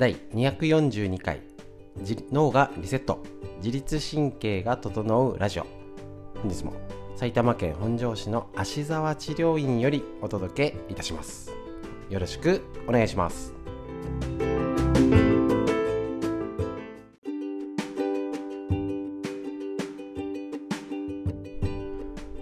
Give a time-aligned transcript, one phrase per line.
[0.00, 1.42] 第242回。
[2.32, 3.22] 脳がリセット。
[3.58, 5.66] 自律神経が整うラジオ。
[6.40, 6.72] 本日も
[7.16, 11.52] 埼玉県本庄市の芦沢治療院よりお届けいたします。
[12.08, 13.52] よろしくお願いします。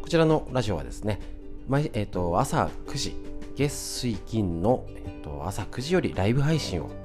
[0.00, 1.18] こちらのラジオはですね、
[1.66, 3.16] 毎えーと、朝9時
[3.56, 6.97] 月水金の、えーと朝9時よりライブ配信を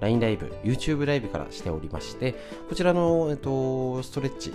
[0.00, 2.34] LINE ライブ、YouTube ライブからしておりまして、
[2.68, 4.52] こちらの、えっと、ストレッチ、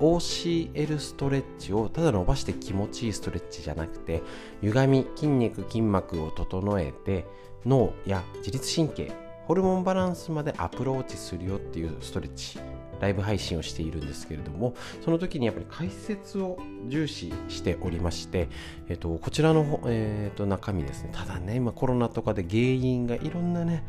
[0.00, 4.22] OCL ストレッチをただ伸ばして気持ちいいストレッチじゃなくて、
[4.62, 7.26] 歪み、筋肉、筋膜を整えて、
[7.64, 9.12] 脳や自律神経、
[9.46, 12.58] ホルモンバランスまでアプローチするよっていうストレッチ、
[13.00, 18.48] ライブ配信をしているんですけれども、その時にやっぱり解説を重視しておりまして、
[18.88, 23.84] えっと、こちらの、えっと、中身ですね、ただね、今コロナとかで原因がいろんなね、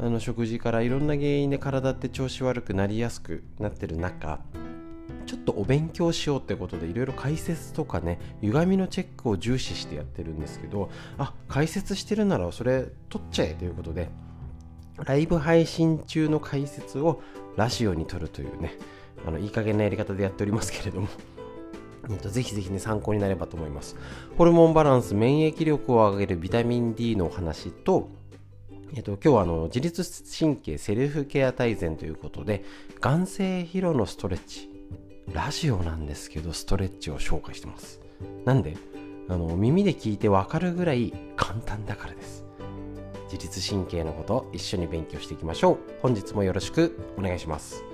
[0.00, 4.40] あの食事からいろんな原因で体って調子悪くなりやすくなってる中
[5.26, 14.08] ちょっとお勉強しようってことでいろいろ解説とかね歪みのチェックを重視してやってるんですけどあ解説してるならそれ取っちゃえということで
[15.04, 17.22] ライブ配信中の解説を
[17.56, 18.78] ラジオに撮るというね
[19.26, 21.08] あのいい加減なやり方でやっておりますけれども
[22.30, 23.96] ぜひぜひね参考になればと思います。
[24.38, 28.08] ホルモンバランス免疫力を上げるビタミン D のお話と
[28.94, 30.04] えっと、今日はあの自律
[30.38, 32.64] 神経セルフケア大全ということで
[33.00, 34.70] 眼性疲労のストレッチ
[35.32, 38.00] ラジオなんですけどストレッチを紹介してます。
[38.44, 38.76] なんで
[39.28, 42.44] あの耳で聞いてわかるぐらい簡単だからです。
[43.30, 45.78] 自律神経のこと一緒に勉強していきましょう。
[46.00, 47.84] 本日もよろしくお願いします。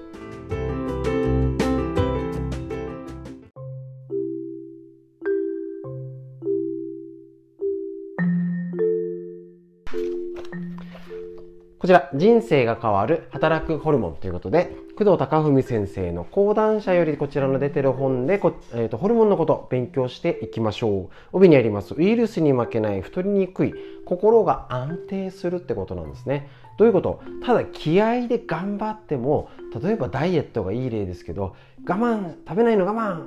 [11.84, 21.36] こちら、人生が変わる働くホルモンということで、工藤隆文先生の講談社よりこちらの出てる本でこえーと、ホルモンのこと勉強していきましょう。
[21.36, 23.74] 帯にあります、ウイルスに負けない太りにくい
[24.06, 26.48] 心が安定するってことなんですね。
[26.78, 27.20] どういうこと？
[27.44, 31.54] ただ気合で頑張っても、例えばダイエットがいい例ですけど、
[31.86, 33.26] 我慢、食べないの我慢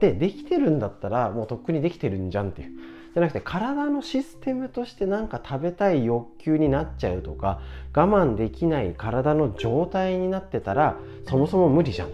[0.00, 2.72] てできてるんだったら、もうとっくにできてるんじゃんっていう。
[3.14, 7.60] じゃなくて体のシステムとして何か食べたい欲求になっちゃうとか
[7.94, 10.96] 我慢できない体の状態になってたら
[11.28, 12.08] そもそも無理じゃん。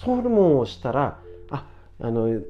[0.00, 1.66] ホルモンをしたらあ
[2.00, 2.40] あの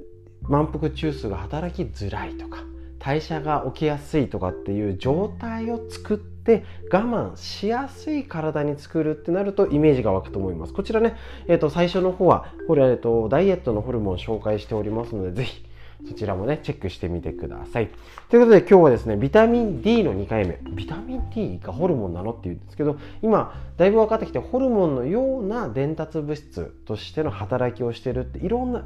[0.42, 2.64] 満腹中枢が働きづらいとか
[2.98, 10.72] 代謝が起きやすいとかっていう状態を作って我慢しやすい体に作るってなるとイメージが湧くと思います。
[10.72, 11.16] こちらね、
[11.46, 15.65] えー、と最初の方はこれ、えー、とダイエットのホルモンを紹介しておりますのでぜひ
[16.06, 17.90] そちらもね、チェックしてみてください。
[18.28, 20.58] ということで今日はですね、ビタミン D の2回目。
[20.72, 28.84] ビタミン D がホルモンなのって言うんですけど、今、だいぶ分かってきて、ホルモンのような伝達物質としての働きをしてるって、いろんな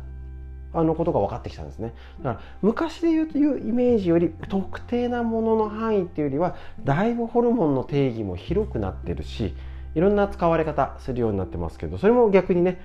[0.72, 1.94] あのことが分かってきたんですね。
[2.22, 6.54] だから昔で言うというイメージより特定なものの範囲っていうよりは
[6.84, 9.54] だいぶホルモンの定義も広くなってるし
[9.94, 12.81] いろんな使われ方するようになってますけどそれも逆にね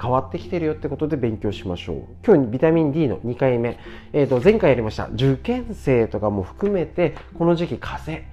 [0.00, 2.04] 変わってきてるよってことで勉強しましょう。
[2.24, 3.78] 今日ビタミン D の2回目、
[4.12, 5.08] えー、と前回やりました。
[5.08, 8.30] 受験生とかも含めてこの時期風邪。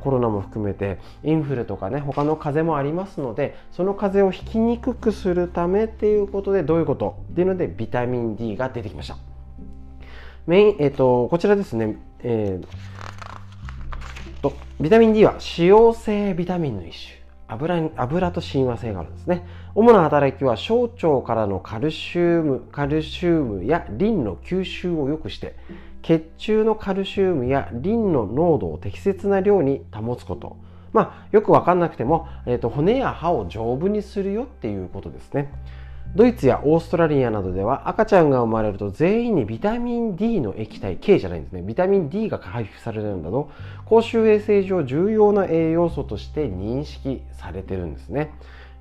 [0.00, 9.18] コロナも含めてインフルとかね他の風邪もありますのでその風邪をひきにくくするためっていうことでどういうことっていうのでビタミン D が出てきました。
[10.46, 12.66] メイン、えーと、こちらですね、えー
[14.40, 17.19] とビタミン D は脂溶性ビタミンの一種。
[17.50, 19.46] 油油と親和性があるんですね。
[19.74, 25.56] 主な働きは小腸からのカルシウムカルシウムやリンの吸収を良くして
[26.02, 30.56] 血中のカルシウムやリンの濃度を適切な量に保つこと。
[30.92, 35.52] まあよく分かんなくても、えーと骨や歯を丈夫にするよっていうことですね。
[36.16, 41.62] ドイツやオーストラリアなどでは赤ちゃんが生まれると全員にビタミン D の液体 K じゃないんですね。
[41.62, 43.50] ビタミン D が配布されるなど
[43.84, 48.32] 公衆衛生上重要な栄養素として認識されてるんですね。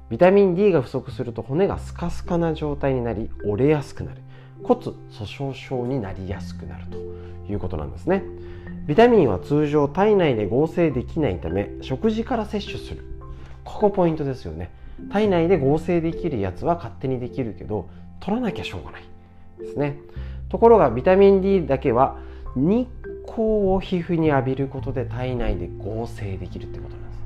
[0.09, 4.21] ビタミン D が不足すると骨がスカスカな状態になり折れやすくなる。
[4.63, 4.95] 骨粗
[5.25, 6.97] 鬆症になりやすくなると
[7.51, 8.23] いうことなんですね。
[8.87, 13.03] ビタミンは通常体内で合成できないため食事から摂取する。
[13.63, 14.71] ここポイントですよね。
[15.11, 19.03] 体内で合成できるやつは勝手にできるけど取らなきゃしょうがない
[19.59, 19.99] ですね。
[20.49, 22.17] ところがビタミン D だけは
[22.55, 22.87] 日
[23.25, 23.41] 光
[23.73, 27.19] を皮膚に浴びることで体内で合成できるってことなんです。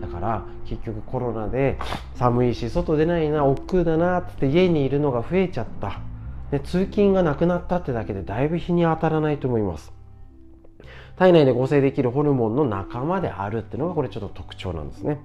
[0.00, 1.78] だから結局コロナで
[2.14, 6.00] 寒いし外出ないな億劫だなって家にいるのが増えちゃった。
[6.50, 9.92] で通勤がなくなったってだけでだいぶ日に当たらないと思います。
[11.16, 15.20] 体内で合成できるホルモンの仲間であるっていうのがこれちょっと特徴なんですね。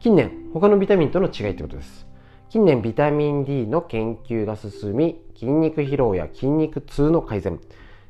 [0.00, 2.06] 近年他のビタミンとの違いってことです。
[2.48, 7.60] 近年ビタミン D の研究が進み筋肉疲労や筋肉痛の改善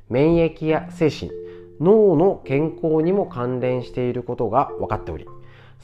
[0.08, 1.32] 免疫や精神
[1.80, 5.26] 脳の健康にも関連していることが分かっており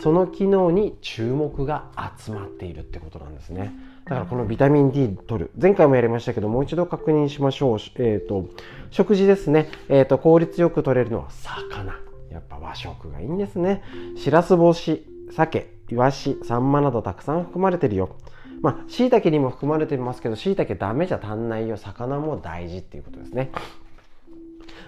[0.00, 3.73] その機能に注目が集まっているってことなんですね。
[4.05, 5.50] だからこのビタミン D 取る。
[5.61, 7.79] 前回もやりましたけどもう一度確認しましょう。
[7.97, 8.47] えっ、ー、と
[8.91, 9.69] 食事ですね。
[9.88, 11.99] えっ、ー、と効率よく取れるのは魚。
[12.31, 13.82] やっぱ和食がいいんですね。
[14.17, 15.15] しらす干し。
[15.32, 18.17] 鮭イワシサンマなどたくさん含まれてるよ
[18.62, 21.76] まあ、椎茸にも含まれてますけど、椎茸ダメじゃ足んないよ。
[21.76, 23.50] 魚も大事っていうことですね。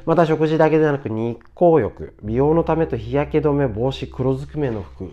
[0.07, 5.11] また食事だけでなく日光浴、美容のためと日焼け止め、帽子、黒ずくめの服、い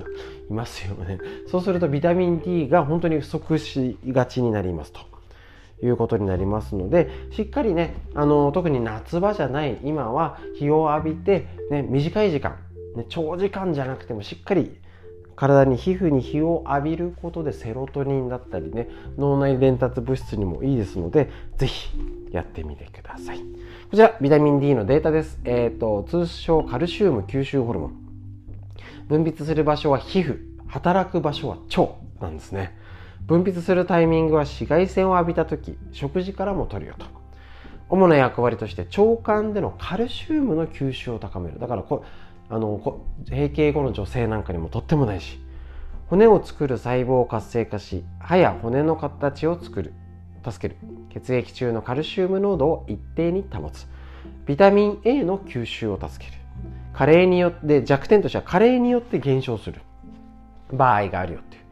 [0.49, 1.19] ますよね。
[1.47, 5.01] そうするとビタミン D が本当に不足しがちになりますと。
[5.83, 12.57] いうことになりますのでしっかりねあの特に夏場じゃない今は日を浴びて、ね、短い時間、
[12.95, 14.77] ね、長時間じゃなくてもしっかり
[15.35, 18.87] 体に皮膚に日を浴びることでセロトニンだったりね
[19.17, 21.89] 脳内伝達物質にもいいですので是非
[22.31, 23.39] やってみてください。
[23.39, 23.43] こ
[23.95, 25.39] ちらビタミン D のデータです。
[25.43, 27.95] え、ー、と通称カルシウム吸収ホルモン。
[29.07, 32.75] 分泌する場所は皮膚働く場所は腸なんですね。
[33.25, 37.05] 分泌するタイミングは紫外線を浴びた時食事からも取るよと。
[37.87, 41.59] 主な役割として腸管でのカルシウムの吸収を高める。
[41.59, 42.03] だからこ
[42.49, 45.39] あの閉経後の女性なんかにもとっても大事
[46.07, 49.93] 骨を作る細胞を活性化し歯や骨の形を作る。
[50.47, 50.79] 助ける。
[51.09, 53.87] 血液中のカルシウム濃度を一定に保つ。
[54.45, 56.37] ビタミン A の吸収を助ける。
[56.93, 59.81] 加齢によって弱点としては加齢によって減少する。
[60.71, 61.65] 場合があるよっていう。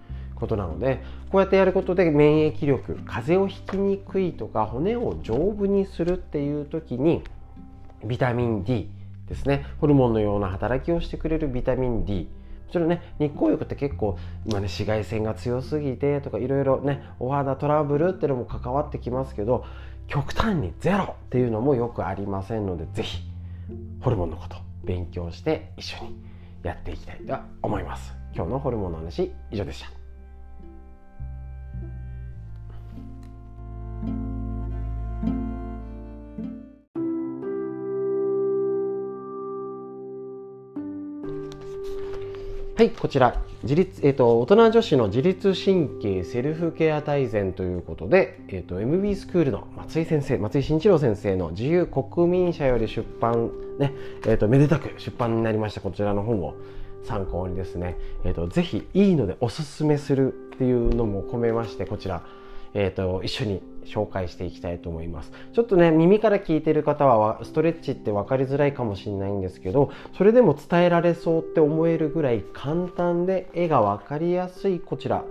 [0.44, 7.24] ことなのでこうやってやることで免疫力風邪をひきにくいとか骨を丈夫にするっていう時に
[8.06, 8.90] ビタミン D
[9.34, 9.66] ですね。
[9.80, 12.30] ホルモンのような働きをしてくれるビタミン D
[12.68, 19.66] もちろんね日光浴って結構今ね紫外線が強すぎてとかいろいろねお肌トラブルっていうのも関わってきますけど
[20.08, 23.22] 極端にゼロっていうのもよくありませんので是非
[24.02, 26.16] ホルモンのこと勉強して一緒に
[26.64, 28.14] やっていきたいと思います。
[28.36, 30.03] 今日のホルモンの話以上でした。
[42.84, 53.94] はい、こちら、自立、え、ー、と、大人女子の自律神経セルフケア大全ということで、え、ー、と、MB スクールの松井先生、松井慎一郎先生の自由国民社より出版、ね、
[54.26, 56.56] え、ー、と、めでたく出版になりました、こちらの本を
[57.06, 62.22] 参考にですね、えっ、と、ぜひいいのでおすすめするっていうのも込めまして、こちら、
[62.74, 75.24] えっ、と、一緒に紹介していきたいと思いますちょっとね耳から聞いてる方はストレッチって分かりづらいかもしれないんですけどそれでも伝えられそうって思えるぐらい簡単で絵が分かりやすいこちら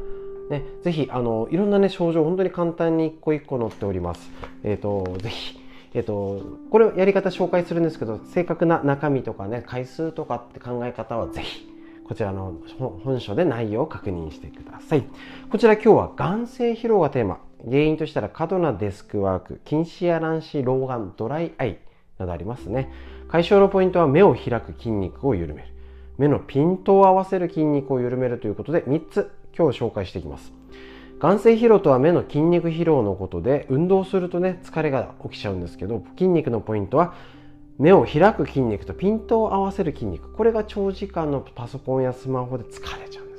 [0.52, 4.30] ね、ぜひあのいろんなね症状本当に簡単に一個一個載っております。
[4.64, 5.58] えっ、ー、とぜひ
[5.94, 11.68] えっ、とこれやり方紹介するんですけど正確な中身とかね回数とかって考え方はぜひ
[12.04, 12.54] こちらの
[13.04, 15.04] 本書で内容を確認してください。
[15.50, 17.38] こちら今日は眼性疲労がテーマ。
[17.64, 21.78] 原因としたら過度なデスクワーク、近視や乱視、老眼、ドライアイ
[22.18, 22.92] などありますね。
[23.28, 25.68] 解消のポイントは目を開く筋肉を緩める。
[26.18, 30.52] 目のピントを合わせる筋肉を緩めるということで3つ今日紹介していきます。
[31.22, 37.14] 眼性疲労とは目の筋肉疲労のことで運動するとね疲れが起きちゃうんですけど筋肉のポイントは
[37.78, 43.31] 目を開く筋肉とピントを合わせる筋肉これが長時間のパソコンやスマホで疲れちゃう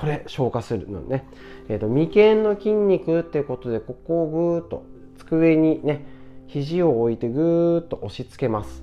[0.00, 1.26] これ消化するのね、
[1.68, 4.86] えーと、眉間の筋肉っていうことでここをぐーっと
[5.18, 6.06] 机にね
[6.46, 8.82] 肘を置いてぐーっと押し付けます。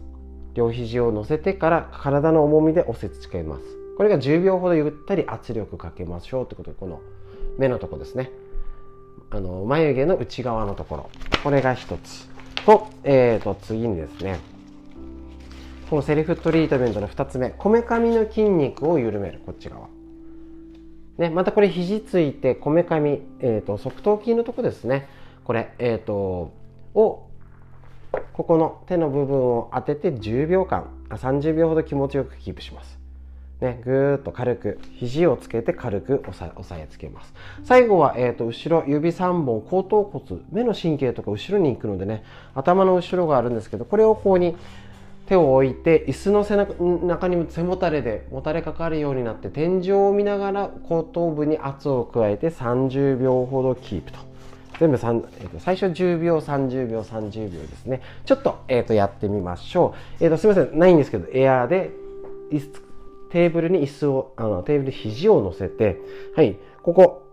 [0.53, 3.63] 両肘を乗せてから体の重みで押し付けます。
[3.97, 7.01] これが10秒ほどゆったり圧力かけましょうってことでこの
[7.57, 8.29] 目のとこですね。
[9.31, 11.09] あの眉毛の内側のところ。
[11.43, 12.29] これが一つ。
[12.63, 14.39] と,、えー、と次にですね。
[15.89, 17.49] このセルフトリートメントの2つ目。
[17.49, 19.41] こめかみの筋肉を緩める。
[19.45, 19.96] こっち側。
[21.17, 25.07] ね、またこれ肘ついてこめかみ、えーと、側頭筋のとこですね
[25.43, 26.53] これ、えーと、
[26.93, 27.27] を
[28.33, 32.97] ここの手の部分を当てて10秒間30秒ほど気持ちよくキープします。
[33.61, 37.33] ね、ぐーっと軽く肘をつけて軽く押さ押さえつけます
[37.63, 44.55] 最後は、えーと、後ろ指3本後頭骨目の神経とか後ろに行くのでね頭の後ろがあるんですけどこれをこうに
[45.27, 54.19] 手を置いて椅子の背中に背もたれでもたれかかるようになって天井を見ながら後頭部に圧を加えて30秒ほどキープと。
[54.79, 58.01] 全部、えー、と最初10秒30秒30秒ですね。
[58.25, 60.77] ちょっと,、えー、とやってみましょう、えー、とすみません。
[60.77, 61.91] ないんですけどエアーで
[63.31, 65.99] テーブルに椅子をあのテーブルに肘を乗せて
[66.35, 67.23] はいここ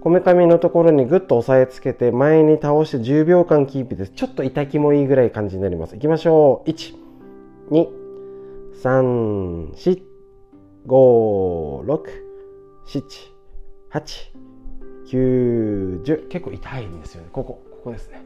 [0.00, 4.12] こめかみのところにぐっと押さえつけて前に倒して10秒間キープです。
[4.12, 5.96] ちょっと痛気もいいぐらい感じになります。
[5.96, 6.70] いきましょう。
[6.70, 6.94] 1、
[7.70, 7.88] 2、
[8.80, 10.02] 3、4、
[10.86, 12.00] 5、6、
[12.86, 13.02] 7、
[13.90, 14.02] 8、
[15.10, 16.28] 9、10。
[16.28, 17.28] 結構痛いんですよね。
[17.32, 18.22] ここ、ここですね。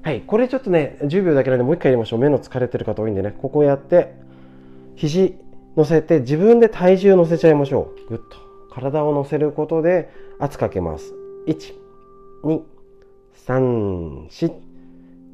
[0.00, 0.22] はい。
[0.22, 2.18] これちょっとね、10秒だけなんでもう一回やりましょう。
[2.18, 3.34] 目の疲れてる方多いんでね。
[3.42, 4.14] ここやって、
[4.96, 5.36] 肘
[5.76, 8.08] 乗せて自分で体重乗せちゃいましょう。
[8.08, 8.53] ぐっと。
[8.74, 11.14] 体を乗せることで圧かけます。
[11.46, 11.74] 1、
[12.44, 12.62] 2、
[13.46, 14.52] 3、4、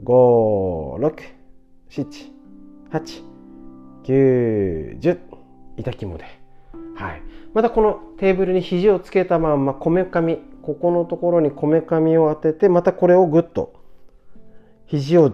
[0.04, 1.14] 5、6、
[1.90, 2.06] 7、
[2.90, 3.22] 8、
[4.04, 5.18] 9、10。
[5.78, 6.24] 痛気もで。
[6.94, 7.22] はい。
[7.54, 13.72] またこのテーブルに肘をつけたまんまこめかみ、ここのところにこめかみを当てて、またこれをぐっと
[14.86, 15.32] 肘を、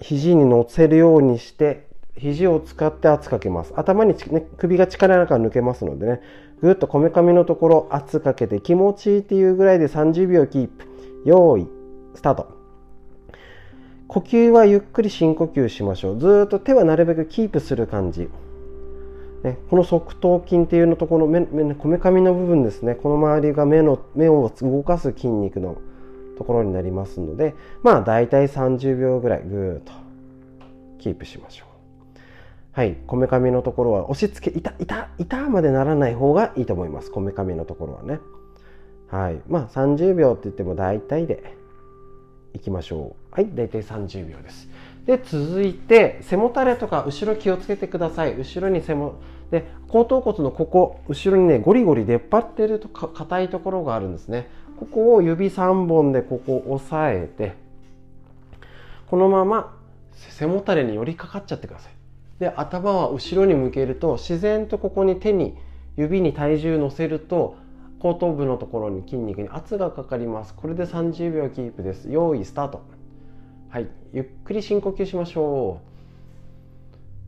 [0.00, 3.72] 肘に乗せるようにして肘を使って圧かけます。
[3.76, 6.20] 頭に、ね、首が力なく抜けますのでね。
[6.60, 10.86] ぐっとこめかみのところ圧かけて気持ちいいっていうぐらいで30秒キープ。
[11.24, 11.66] 用意
[12.14, 12.48] スタート。
[14.06, 16.18] 呼吸はゆっくり深呼吸しましょう。
[16.18, 18.28] ずっと手はなるべくキープする感じ。
[19.42, 21.42] ね、この側頭筋っていうのとこの目
[21.74, 22.94] こめかみの部分ですね。
[22.94, 25.76] この周りが目の目を動かす筋肉の
[26.38, 27.54] ところになりますので。
[27.82, 29.92] まあ大体30秒ぐらいぐーっと
[30.98, 31.73] キープしましょう。
[32.74, 37.10] はい、こめかみのところは押し付け、痛、痛、痛までならない方がいいと思います。
[37.12, 38.18] こめかみのところはね。
[39.08, 39.40] はい。
[39.46, 41.56] まあ、30秒って言っても大体で
[42.52, 43.34] いきましょう。
[43.34, 44.68] はい、大体30秒です。
[45.06, 48.34] で、続いて、背もたれとか後ろ気をつけてください。
[48.34, 49.20] 後ろに背も、
[49.52, 54.48] で、後頭骨のここ、後ろにね、ゴリゴリ出っ張ってるとか硬いところがあるんですね。
[54.80, 57.54] ここを指3本でここを押さえて、
[59.06, 59.76] このまま
[60.12, 61.92] 背もたれに寄りかかっちゃってください。
[62.38, 65.56] で頭は後ろに向けると自然とここに手に
[65.96, 67.56] 指に体重乗せると
[68.00, 70.52] 後頭部のところに筋肉に圧がかかります。
[70.54, 72.10] これで30秒キープです。
[72.10, 72.82] 用意スタート。
[73.70, 73.88] はい。
[74.12, 75.80] ゆっくり深呼吸しましょ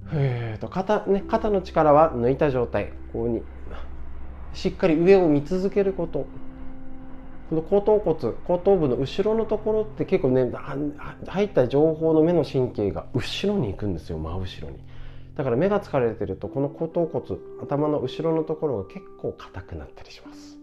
[0.05, 0.09] う。
[0.09, 2.93] ふーと肩,、ね、肩の力は抜いた状態。
[3.13, 3.43] こうに
[4.53, 6.27] しっかり上を見続けること。
[7.49, 10.53] この後頭骨後頭部の後ろのところって結構ね
[11.27, 14.19] 入った情報の目の神経が後ろに行くんですよ。
[14.19, 14.79] 真後ろに。
[15.37, 20.57] だから目が疲れてるとこの後頭骨頭の後ろのところが結構硬くなったりします。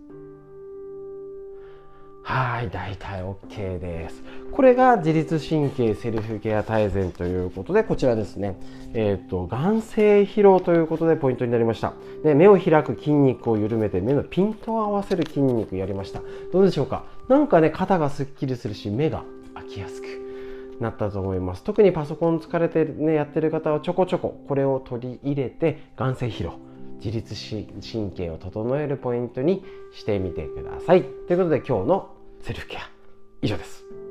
[2.25, 4.23] はい大体 OK です。
[4.51, 8.57] これが自律神経セルフケア大全ということでこちらですね。
[8.93, 11.93] えっ、ー、と眼性疲労ということでポイントになりました。
[12.23, 16.21] で目を開く筋肉を緩めて目のピントを合わせる筋肉やりました。
[16.53, 17.03] どうでしょうか？
[17.27, 20.22] なんかね肩がすっきりするし目が開きやすく。
[20.79, 21.63] なったと思います。
[21.63, 26.59] 特にパソコン疲れて、ね、やってる方はちょこちょここれを取り入れて眼性疲労
[27.03, 29.63] 自律神経を整えるポイントに
[29.93, 31.03] してみてください。
[31.03, 32.89] ということで今日のセルフケア
[33.41, 34.02] 以上です。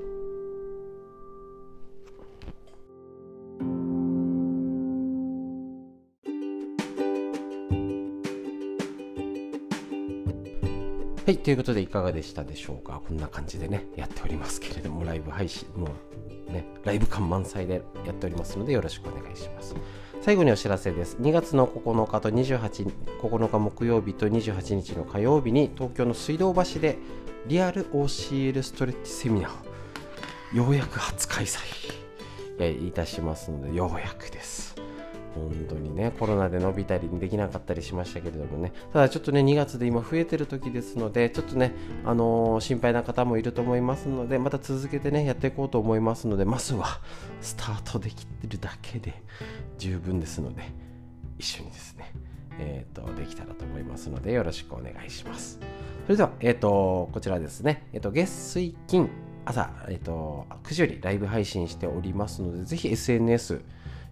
[11.25, 13.00] はい、ということでいかがでしたでしょうか？
[13.07, 15.87] こんな感じでね、やっておりますけれども、ライブ配信、も
[16.49, 19.76] うね、ライブ感満載でやっておりますので、よろしくお願いします。
[20.21, 21.17] 最後にお知らせです。
[21.21, 26.99] 2月の9日と28 9日木曜日と28日の火曜日に東京の水道橋で
[27.47, 34.62] リアル OCL ストレッチセミナーをようやく初開催いたしますので、ようやくです。
[35.35, 38.73] 本当にねコロナで伸びたりできなかったりしましたけれどもね。
[38.93, 41.75] ただちょっとね2月で今増えてる時ですのでちょっとね
[42.05, 47.01] あのー、心配な方もいると思いますのでまた続けてねやっていこうと思いますのでまずは
[47.41, 49.23] スタートできてるだけで
[49.79, 50.62] 十分ですので
[51.39, 52.12] 一緒にですね
[52.59, 55.59] えっ、ー、とできたらと思いますのでよろしくお願いします。
[56.05, 57.87] それではえっ、ー、とこちらですね。
[57.93, 59.09] えっ、と月水金
[59.45, 63.62] 朝、えっと、9時よりライブ配信しておりますので、ぜひ SNS、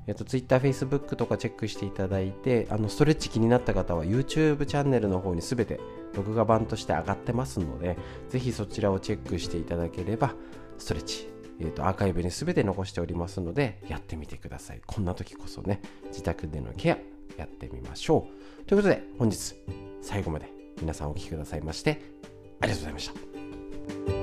[0.06, 5.80] えっと、Twitter、Facebook とかチェックしていただいて、あのストレッチ気になった方は YouTube チャンネルの方にすべて
[6.14, 7.96] 録画版として上がってますので、
[8.28, 10.34] ぜひそちらをチェックしていただければ、
[10.78, 11.28] ストレッチ、
[11.60, 14.80] えっと、アーカイブにすべて残しておりますので、やってみてください。
[14.86, 16.98] こんな時こそね、自宅でのケア
[17.36, 18.26] やってみましょ
[18.62, 18.64] う。
[18.64, 19.54] ということで、本日
[20.02, 22.00] 最後まで皆さんお聴きくださいまして、
[22.60, 23.10] ありがとうございまし
[24.08, 24.19] た。